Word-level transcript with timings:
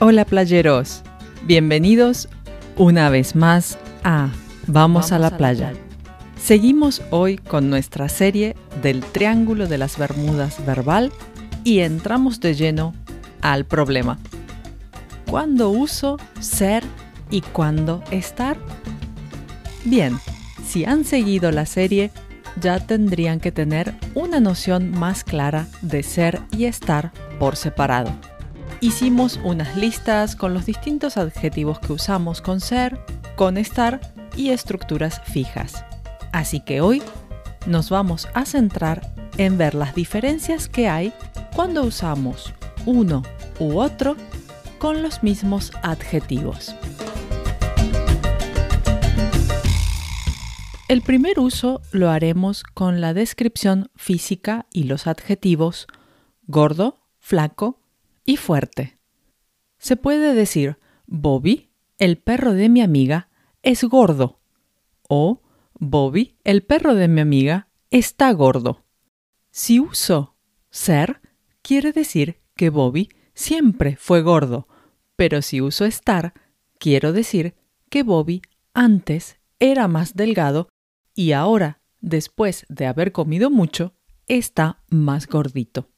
Hola 0.00 0.24
playeros, 0.24 1.02
bienvenidos 1.44 2.28
una 2.76 3.10
vez 3.10 3.36
más 3.36 3.78
a 4.02 4.28
Vamos, 4.66 5.12
a, 5.12 5.20
la, 5.20 5.36
playa. 5.36 5.72
Seguimos 6.36 7.00
hoy 7.10 7.36
con 7.36 7.70
nuestra 7.70 8.08
serie 8.08 8.56
del 8.82 9.04
Triángulo 9.04 9.68
de 9.68 9.78
las 9.78 9.96
Bermudas 9.96 10.66
verbal 10.66 11.12
y 11.62 11.78
entramos 11.78 12.40
de 12.40 12.54
lleno 12.54 12.92
al 13.40 13.66
problema. 13.66 14.18
¿Cuándo 15.30 15.70
uso 15.70 16.18
ser 16.40 16.82
y 17.30 17.42
cuándo 17.42 18.02
estar? 18.10 18.56
Bien, 19.84 20.18
si 20.66 20.84
han 20.84 21.04
seguido 21.04 21.52
la 21.52 21.66
serie, 21.66 22.10
ya 22.60 22.84
tendrían 22.84 23.38
que 23.38 23.52
tener 23.52 23.94
una 24.14 24.40
noción 24.40 24.90
más 24.90 25.22
clara 25.22 25.68
de 25.82 26.02
ser 26.02 26.40
y 26.50 26.64
estar 26.64 27.12
por 27.38 27.54
separado. 27.54 28.12
Hicimos 28.80 29.40
unas 29.42 29.76
listas 29.76 30.36
con 30.36 30.52
los 30.54 30.66
distintos 30.66 31.16
adjetivos 31.16 31.78
que 31.78 31.92
usamos 31.92 32.40
con 32.40 32.60
ser, 32.60 32.98
con 33.36 33.56
estar 33.56 34.00
y 34.36 34.50
estructuras 34.50 35.20
fijas. 35.24 35.84
Así 36.32 36.60
que 36.60 36.80
hoy 36.80 37.02
nos 37.66 37.90
vamos 37.90 38.28
a 38.34 38.44
centrar 38.44 39.12
en 39.38 39.56
ver 39.56 39.74
las 39.74 39.94
diferencias 39.94 40.68
que 40.68 40.88
hay 40.88 41.12
cuando 41.54 41.82
usamos 41.82 42.52
uno 42.84 43.22
u 43.58 43.78
otro 43.78 44.16
con 44.78 45.02
los 45.02 45.22
mismos 45.22 45.72
adjetivos. 45.82 46.74
El 50.88 51.00
primer 51.00 51.40
uso 51.40 51.80
lo 51.92 52.10
haremos 52.10 52.62
con 52.62 53.00
la 53.00 53.14
descripción 53.14 53.90
física 53.96 54.66
y 54.70 54.84
los 54.84 55.06
adjetivos 55.06 55.86
gordo, 56.46 56.98
flaco 57.18 57.83
y 58.24 58.36
fuerte. 58.36 58.98
Se 59.78 59.96
puede 59.96 60.34
decir 60.34 60.78
Bobby, 61.06 61.70
el 61.98 62.18
perro 62.18 62.52
de 62.54 62.68
mi 62.68 62.80
amiga, 62.80 63.28
es 63.62 63.84
gordo 63.84 64.40
o 65.08 65.42
Bobby, 65.74 66.38
el 66.44 66.62
perro 66.62 66.94
de 66.94 67.08
mi 67.08 67.20
amiga, 67.20 67.68
está 67.90 68.32
gordo. 68.32 68.84
Si 69.50 69.78
uso 69.80 70.36
ser, 70.70 71.20
quiere 71.62 71.92
decir 71.92 72.40
que 72.56 72.70
Bobby 72.70 73.10
siempre 73.34 73.96
fue 73.96 74.22
gordo, 74.22 74.68
pero 75.16 75.42
si 75.42 75.60
uso 75.60 75.84
estar, 75.84 76.34
quiero 76.78 77.12
decir 77.12 77.54
que 77.90 78.02
Bobby 78.02 78.42
antes 78.72 79.38
era 79.60 79.88
más 79.88 80.14
delgado 80.14 80.68
y 81.14 81.32
ahora, 81.32 81.80
después 82.00 82.66
de 82.68 82.86
haber 82.86 83.12
comido 83.12 83.50
mucho, 83.50 83.94
está 84.26 84.82
más 84.88 85.26
gordito. 85.26 85.90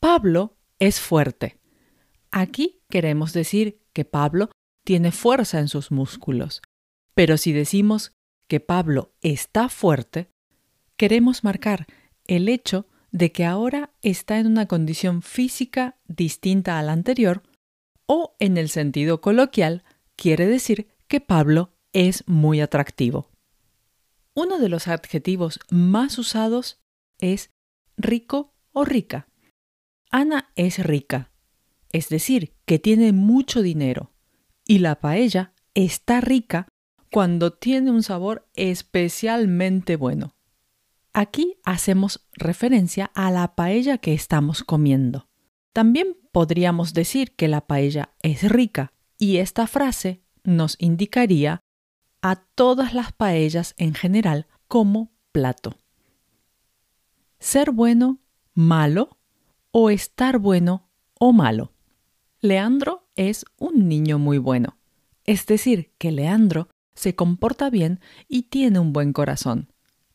Pablo 0.00 0.55
es 0.78 1.00
fuerte. 1.00 1.58
Aquí 2.30 2.82
queremos 2.88 3.32
decir 3.32 3.80
que 3.92 4.04
Pablo 4.04 4.50
tiene 4.84 5.12
fuerza 5.12 5.58
en 5.58 5.68
sus 5.68 5.90
músculos, 5.90 6.62
pero 7.14 7.36
si 7.38 7.52
decimos 7.52 8.12
que 8.48 8.60
Pablo 8.60 9.12
está 9.22 9.68
fuerte, 9.68 10.30
queremos 10.96 11.44
marcar 11.44 11.86
el 12.26 12.48
hecho 12.48 12.86
de 13.10 13.32
que 13.32 13.44
ahora 13.44 13.94
está 14.02 14.38
en 14.38 14.46
una 14.46 14.66
condición 14.66 15.22
física 15.22 15.96
distinta 16.06 16.78
a 16.78 16.82
la 16.82 16.92
anterior 16.92 17.42
o 18.06 18.36
en 18.38 18.56
el 18.56 18.68
sentido 18.68 19.20
coloquial 19.20 19.84
quiere 20.16 20.46
decir 20.46 20.88
que 21.08 21.20
Pablo 21.20 21.72
es 21.92 22.24
muy 22.26 22.60
atractivo. 22.60 23.30
Uno 24.34 24.58
de 24.58 24.68
los 24.68 24.86
adjetivos 24.86 25.60
más 25.70 26.18
usados 26.18 26.78
es 27.18 27.50
rico 27.96 28.52
o 28.72 28.84
rica. 28.84 29.28
Ana 30.10 30.50
es 30.54 30.78
rica, 30.78 31.30
es 31.90 32.08
decir, 32.08 32.54
que 32.64 32.78
tiene 32.78 33.12
mucho 33.12 33.62
dinero, 33.62 34.12
y 34.66 34.78
la 34.78 35.00
paella 35.00 35.52
está 35.74 36.20
rica 36.20 36.68
cuando 37.10 37.52
tiene 37.52 37.90
un 37.90 38.02
sabor 38.02 38.48
especialmente 38.54 39.96
bueno. 39.96 40.34
Aquí 41.12 41.58
hacemos 41.64 42.26
referencia 42.32 43.10
a 43.14 43.30
la 43.30 43.54
paella 43.54 43.98
que 43.98 44.12
estamos 44.12 44.62
comiendo. 44.62 45.28
También 45.72 46.16
podríamos 46.32 46.92
decir 46.92 47.34
que 47.34 47.48
la 47.48 47.66
paella 47.66 48.14
es 48.20 48.42
rica 48.42 48.92
y 49.18 49.38
esta 49.38 49.66
frase 49.66 50.22
nos 50.44 50.76
indicaría 50.78 51.60
a 52.20 52.36
todas 52.36 52.92
las 52.92 53.12
paellas 53.12 53.74
en 53.78 53.94
general 53.94 54.46
como 54.68 55.12
plato. 55.32 55.78
Ser 57.38 57.70
bueno, 57.70 58.20
malo 58.54 59.18
o 59.78 59.90
estar 59.90 60.38
bueno 60.38 60.88
o 61.20 61.34
malo. 61.34 61.74
Leandro 62.40 63.10
es 63.14 63.44
un 63.58 63.88
niño 63.88 64.18
muy 64.18 64.38
bueno. 64.38 64.78
Es 65.24 65.44
decir, 65.44 65.92
que 65.98 66.12
Leandro 66.12 66.70
se 66.94 67.14
comporta 67.14 67.68
bien 67.68 68.00
y 68.26 68.44
tiene 68.44 68.78
un 68.78 68.94
buen 68.94 69.12
corazón. 69.12 69.70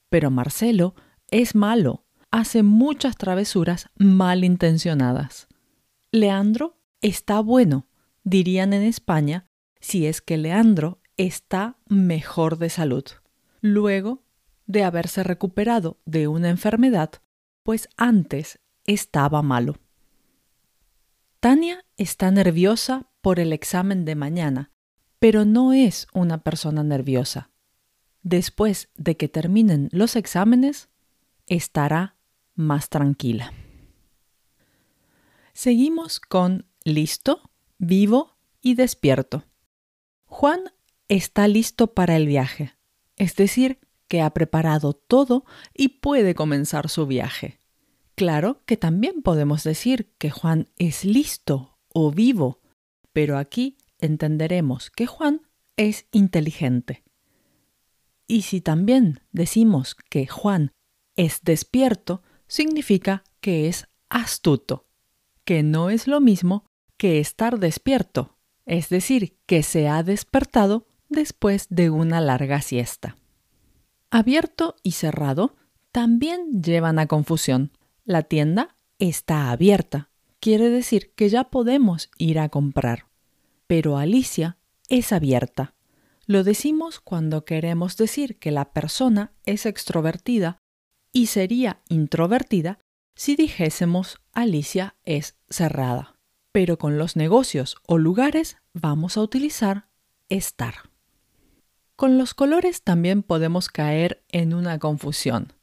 Pero 0.10 0.32
Marcelo 0.32 0.96
es 1.30 1.54
malo, 1.54 2.06
hace 2.32 2.64
muchas 2.64 3.18
travesuras 3.18 3.92
malintencionadas. 4.00 5.48
Leandro 6.12 6.80
está 7.02 7.40
bueno, 7.40 7.86
dirían 8.24 8.74
en 8.74 8.82
España, 8.82 9.46
si 9.80 10.08
es 10.08 10.22
que 10.22 10.38
Leandro 10.38 11.02
está 11.18 11.78
mejor 11.88 12.58
de 12.58 12.72
salud, 12.72 13.04
luego 13.62 14.24
de 14.66 14.84
haberse 14.84 15.22
recuperado 15.22 16.00
de 16.06 16.28
una 16.28 16.50
enfermedad, 16.50 17.12
pues 17.62 17.90
antes 17.96 18.60
estaba 18.86 19.42
malo. 19.42 19.78
Tania 21.40 21.86
está 21.98 22.30
nerviosa 22.32 23.08
por 23.22 23.40
el 23.40 23.54
examen 23.54 24.06
de 24.06 24.16
mañana, 24.16 24.72
pero 25.20 25.46
no 25.46 25.74
es 25.74 26.08
una 26.14 26.44
persona 26.44 26.84
nerviosa. 26.84 27.50
Después 28.24 28.90
de 28.96 29.18
que 29.18 29.28
terminen 29.28 29.90
los 29.92 30.16
exámenes, 30.16 30.90
estará 31.48 32.16
más 32.54 32.90
tranquila. 32.90 33.54
Seguimos 35.54 36.20
con 36.20 36.66
listo, 36.84 37.52
vivo 37.78 38.38
y 38.62 38.76
despierto. 38.76 39.44
Juan 40.26 40.72
está 41.08 41.48
listo 41.48 41.94
para 41.94 42.16
el 42.16 42.26
viaje, 42.26 42.76
es 43.18 43.36
decir, 43.36 43.80
que 44.08 44.22
ha 44.22 44.30
preparado 44.32 44.94
todo 44.94 45.46
y 45.74 45.88
puede 45.88 46.36
comenzar 46.36 46.90
su 46.90 47.08
viaje. 47.08 47.61
Claro 48.22 48.62
que 48.68 48.78
también 48.78 49.24
podemos 49.24 49.64
decir 49.64 50.14
que 50.20 50.30
Juan 50.30 50.70
es 50.78 51.06
listo 51.06 51.80
o 51.92 52.12
vivo, 52.12 52.62
pero 53.14 53.40
aquí 53.40 53.80
entenderemos 53.98 54.92
que 54.92 55.08
Juan 55.08 55.42
es 55.76 56.06
inteligente. 56.12 57.04
Y 58.28 58.44
si 58.44 58.62
también 58.62 59.22
decimos 59.32 59.96
que 59.96 60.28
Juan 60.28 60.72
es 61.16 61.42
despierto, 61.42 62.22
significa 62.46 63.24
que 63.40 63.68
es 63.68 63.88
astuto, 64.08 64.86
que 65.44 65.64
no 65.64 65.90
es 65.90 66.06
lo 66.06 66.22
mismo 66.22 66.70
que 66.98 67.20
estar 67.20 67.58
despierto, 67.58 68.38
es 68.68 68.90
decir, 68.90 69.36
que 69.48 69.64
se 69.64 69.88
ha 69.88 70.04
despertado 70.04 70.86
después 71.10 71.66
de 71.72 71.90
una 71.90 72.22
larga 72.22 72.62
siesta. 72.62 73.18
Abierto 74.12 74.76
y 74.84 74.92
cerrado 74.92 75.56
también 75.92 76.62
llevan 76.62 77.00
a 77.00 77.08
confusión. 77.08 77.72
La 78.04 78.24
tienda 78.24 78.76
está 79.00 79.52
abierta, 79.52 80.10
quiere 80.40 80.70
decir 80.70 81.14
que 81.16 81.30
ya 81.30 81.46
podemos 81.46 82.10
ir 82.18 82.40
a 82.40 82.50
comprar 82.50 83.12
pero 83.72 83.98
Alicia 83.98 84.58
es 84.90 85.14
abierta. 85.14 85.76
Lo 86.26 86.44
decimos 86.44 87.00
cuando 87.00 87.46
queremos 87.46 87.96
decir 87.96 88.38
que 88.38 88.52
la 88.52 88.74
persona 88.74 89.32
es 89.46 89.66
extrovertida 89.66 90.58
y 91.14 91.28
sería 91.28 91.80
introvertida 91.88 92.80
si 93.16 93.38
dijésemos 93.38 94.20
Alicia 94.34 94.98
es 95.06 95.38
cerrada. 95.50 96.20
Pero 96.52 96.78
con 96.78 96.98
los 96.98 97.16
negocios 97.16 97.78
o 97.88 97.98
lugares 97.98 98.58
vamos 98.74 99.16
a 99.16 99.22
utilizar 99.22 99.88
estar. 100.28 100.74
Con 101.96 102.18
los 102.18 102.34
colores 102.34 102.82
también 102.82 103.24
podemos 103.24 103.70
caer 103.70 104.22
en 104.28 104.54
una 104.54 104.80
confusión. 104.80 105.54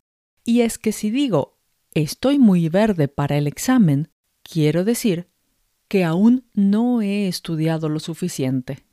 Y 0.44 0.62
es 0.62 0.78
que 0.78 0.92
si 0.92 1.10
digo 1.10 1.57
estoy 2.02 2.38
muy 2.38 2.68
verde 2.68 3.08
para 3.08 3.36
el 3.36 3.46
examen, 3.46 4.10
quiero 4.42 4.84
decir 4.84 5.28
que 5.88 6.04
aún 6.04 6.44
no 6.52 7.02
he 7.02 7.28
estudiado 7.28 7.88
lo 7.88 7.98
suficiente. 7.98 8.86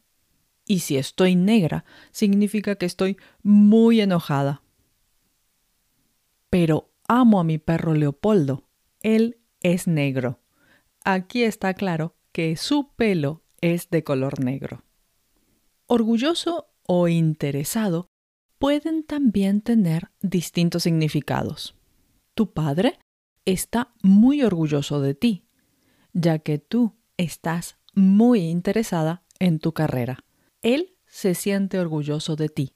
Y 0.65 0.79
si 0.79 0.97
estoy 0.97 1.35
negra, 1.35 1.85
significa 2.11 2.75
que 2.75 2.85
estoy 2.85 3.17
muy 3.43 4.01
enojada. 4.01 4.63
Pero 6.49 6.91
amo 7.07 7.39
a 7.39 7.43
mi 7.43 7.57
perro 7.57 7.93
Leopoldo. 7.93 8.67
Él 9.01 9.37
es 9.61 9.87
negro. 9.87 10.39
Aquí 11.03 11.43
está 11.43 11.73
claro 11.73 12.15
que 12.31 12.55
su 12.55 12.93
pelo 12.95 13.43
es 13.61 13.89
de 13.89 14.03
color 14.03 14.43
negro. 14.43 14.83
Orgulloso 15.85 16.67
o 16.83 17.07
interesado 17.07 18.09
pueden 18.57 19.03
también 19.03 19.61
tener 19.61 20.09
distintos 20.21 20.83
significados. 20.83 21.75
Tu 22.35 22.53
padre 22.53 22.99
está 23.45 23.93
muy 24.03 24.43
orgulloso 24.43 25.01
de 25.01 25.15
ti 25.15 25.45
ya 26.15 26.39
que 26.39 26.57
tú 26.57 26.95
estás 27.17 27.77
muy 27.93 28.39
interesada 28.39 29.23
en 29.37 29.59
tu 29.59 29.73
carrera. 29.73 30.23
Él 30.61 30.95
se 31.05 31.35
siente 31.35 31.77
orgulloso 31.77 32.35
de 32.35 32.49
ti. 32.49 32.73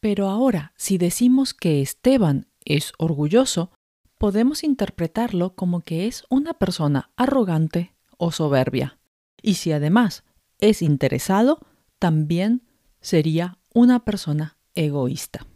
Pero 0.00 0.28
ahora, 0.28 0.72
si 0.76 0.96
decimos 0.96 1.54
que 1.54 1.82
Esteban 1.82 2.46
es 2.64 2.92
orgulloso, 2.98 3.72
podemos 4.16 4.64
interpretarlo 4.64 5.54
como 5.54 5.80
que 5.80 6.06
es 6.06 6.24
una 6.30 6.54
persona 6.54 7.10
arrogante 7.16 7.94
o 8.16 8.30
soberbia. 8.30 8.98
Y 9.42 9.54
si 9.54 9.72
además 9.72 10.24
es 10.58 10.82
interesado, 10.82 11.60
también 11.98 12.62
sería 13.00 13.58
una 13.74 14.04
persona 14.04 14.56
egoísta. 14.74 15.46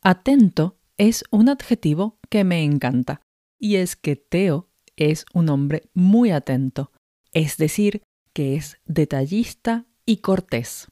Atento 0.00 0.76
es 0.98 1.24
un 1.30 1.48
adjetivo 1.48 2.18
que 2.28 2.44
me 2.44 2.62
encanta, 2.62 3.20
y 3.58 3.76
es 3.76 3.96
que 3.96 4.16
Teo 4.16 4.68
es 4.96 5.26
un 5.32 5.48
hombre 5.48 5.90
muy 5.94 6.30
atento, 6.30 6.92
es 7.32 7.56
decir, 7.56 8.02
que 8.32 8.56
es 8.56 8.78
detallista 8.84 9.86
y 10.06 10.18
cortés. 10.18 10.88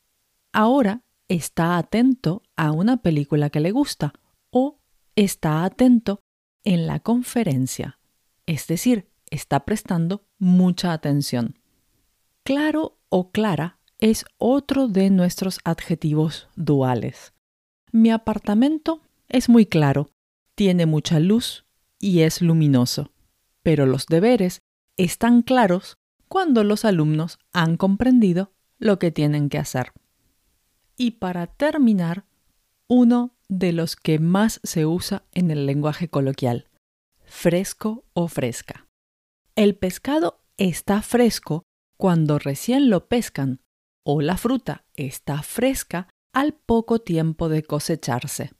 Ahora 0.52 1.02
está 1.28 1.78
atento 1.78 2.42
a 2.56 2.72
una 2.72 3.02
película 3.02 3.50
que 3.50 3.60
le 3.60 3.70
gusta 3.70 4.12
o 4.50 4.78
está 5.16 5.64
atento 5.64 6.20
en 6.64 6.86
la 6.86 7.00
conferencia, 7.00 7.98
es 8.46 8.66
decir, 8.66 9.08
está 9.30 9.64
prestando 9.64 10.24
mucha 10.38 10.92
atención. 10.92 11.58
Claro 12.44 12.98
o 13.08 13.30
clara 13.30 13.78
es 13.98 14.24
otro 14.36 14.88
de 14.88 15.10
nuestros 15.10 15.60
adjetivos 15.64 16.48
duales. 16.56 17.32
Mi 17.92 18.10
apartamento 18.10 19.00
es 19.32 19.48
muy 19.48 19.66
claro, 19.66 20.10
tiene 20.54 20.86
mucha 20.86 21.18
luz 21.18 21.64
y 21.98 22.20
es 22.20 22.42
luminoso, 22.42 23.10
pero 23.62 23.86
los 23.86 24.06
deberes 24.06 24.60
están 24.96 25.42
claros 25.42 25.96
cuando 26.28 26.64
los 26.64 26.84
alumnos 26.84 27.38
han 27.52 27.76
comprendido 27.76 28.52
lo 28.78 28.98
que 28.98 29.10
tienen 29.10 29.48
que 29.48 29.58
hacer. 29.58 29.92
Y 30.96 31.12
para 31.12 31.46
terminar, 31.46 32.26
uno 32.88 33.34
de 33.48 33.72
los 33.72 33.96
que 33.96 34.18
más 34.18 34.60
se 34.62 34.86
usa 34.86 35.24
en 35.32 35.50
el 35.50 35.66
lenguaje 35.66 36.08
coloquial, 36.08 36.68
fresco 37.24 38.04
o 38.12 38.28
fresca. 38.28 38.86
El 39.54 39.76
pescado 39.76 40.40
está 40.56 41.02
fresco 41.02 41.64
cuando 41.96 42.38
recién 42.38 42.90
lo 42.90 43.08
pescan 43.08 43.60
o 44.04 44.20
la 44.20 44.36
fruta 44.36 44.84
está 44.94 45.42
fresca 45.42 46.08
al 46.32 46.54
poco 46.54 46.98
tiempo 46.98 47.48
de 47.48 47.62
cosecharse. 47.62 48.52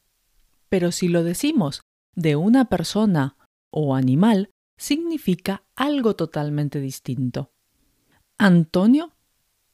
Pero 0.72 0.90
si 0.90 1.08
lo 1.08 1.22
decimos 1.22 1.82
de 2.16 2.34
una 2.34 2.64
persona 2.64 3.36
o 3.70 3.94
animal, 3.94 4.48
significa 4.78 5.64
algo 5.76 6.16
totalmente 6.16 6.80
distinto. 6.80 7.52
Antonio 8.38 9.12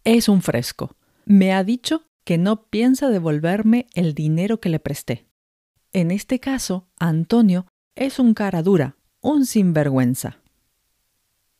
es 0.02 0.28
un 0.28 0.42
fresco. 0.42 0.96
Me 1.24 1.52
ha 1.52 1.62
dicho 1.62 2.02
que 2.24 2.36
no 2.36 2.64
piensa 2.64 3.10
devolverme 3.10 3.86
el 3.94 4.12
dinero 4.12 4.58
que 4.58 4.70
le 4.70 4.80
presté. 4.80 5.28
En 5.92 6.10
este 6.10 6.40
caso, 6.40 6.88
Antonio 6.98 7.68
es 7.94 8.18
un 8.18 8.34
cara 8.34 8.64
dura, 8.64 8.96
un 9.20 9.46
sinvergüenza. 9.46 10.40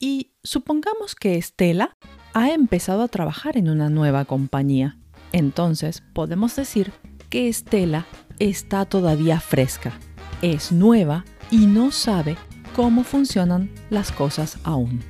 Y 0.00 0.32
supongamos 0.42 1.14
que 1.14 1.36
Estela 1.36 1.96
ha 2.34 2.50
empezado 2.50 3.02
a 3.02 3.08
trabajar 3.08 3.56
en 3.56 3.70
una 3.70 3.88
nueva 3.88 4.24
compañía. 4.24 4.98
Entonces 5.30 6.02
podemos 6.12 6.56
decir 6.56 6.92
que 7.30 7.48
Estela 7.48 8.04
está 8.38 8.84
todavía 8.84 9.40
fresca, 9.40 9.92
es 10.42 10.72
nueva 10.72 11.24
y 11.50 11.66
no 11.66 11.90
sabe 11.90 12.36
cómo 12.74 13.04
funcionan 13.04 13.70
las 13.90 14.12
cosas 14.12 14.58
aún. 14.64 15.00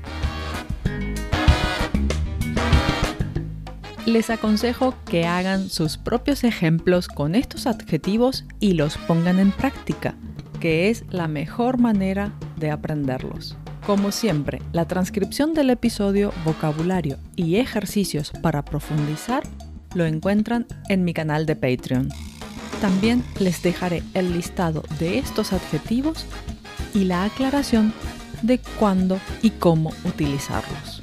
les 4.08 4.30
aconsejo 4.30 4.94
que 5.04 5.26
hagan 5.26 5.68
sus 5.68 5.98
propios 5.98 6.42
ejemplos 6.42 7.08
con 7.08 7.34
estos 7.34 7.66
adjetivos 7.66 8.46
y 8.58 8.72
los 8.72 8.96
pongan 8.96 9.38
en 9.38 9.52
práctica, 9.52 10.14
que 10.60 10.88
es 10.88 11.04
la 11.10 11.28
mejor 11.28 11.78
manera 11.78 12.32
de 12.56 12.70
aprenderlos. 12.70 13.56
Como 13.86 14.10
siempre, 14.10 14.62
la 14.72 14.86
transcripción 14.86 15.52
del 15.52 15.70
episodio, 15.70 16.32
vocabulario 16.44 17.18
y 17.36 17.56
ejercicios 17.56 18.32
para 18.42 18.64
profundizar 18.64 19.42
lo 19.94 20.04
encuentran 20.04 20.66
en 20.88 21.04
mi 21.04 21.12
canal 21.12 21.46
de 21.46 21.56
Patreon. 21.56 22.08
También 22.80 23.24
les 23.38 23.62
dejaré 23.62 24.02
el 24.14 24.32
listado 24.32 24.82
de 24.98 25.18
estos 25.18 25.52
adjetivos 25.52 26.24
y 26.94 27.04
la 27.04 27.24
aclaración 27.24 27.92
de 28.42 28.60
cuándo 28.78 29.18
y 29.42 29.50
cómo 29.50 29.92
utilizarlos. 30.04 31.02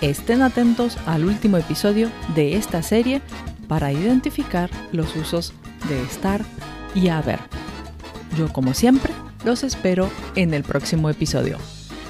Estén 0.00 0.42
atentos 0.42 0.96
al 1.06 1.24
último 1.24 1.56
episodio 1.56 2.10
de 2.34 2.56
esta 2.56 2.82
serie 2.82 3.20
para 3.68 3.92
identificar 3.92 4.70
los 4.92 5.14
usos 5.16 5.52
de 5.88 6.02
estar 6.02 6.44
y 6.94 7.08
haber. 7.08 7.40
Yo 8.36 8.52
como 8.52 8.74
siempre 8.74 9.12
los 9.44 9.64
espero 9.64 10.10
en 10.34 10.54
el 10.54 10.62
próximo 10.62 11.10
episodio. 11.10 11.58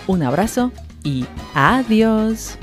Un 0.07 0.23
abrazo 0.23 0.73
y 1.03 1.25
adiós. 1.55 2.59